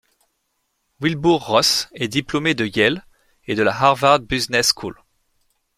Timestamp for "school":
4.75-4.97